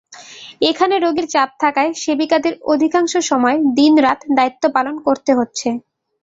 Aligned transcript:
এখানে 0.61 0.95
রোগীর 0.97 1.27
চাপ 1.29 1.49
থাকায় 1.61 1.91
সেবিকাদের 2.01 2.53
অধিকাংশ 2.67 3.13
সময় 3.29 3.57
দিন-রাত 3.77 4.19
দায়িত্ব 4.37 4.63
পালন 4.75 4.95
করতে 5.07 5.31
হচ্ছে। 5.39 5.67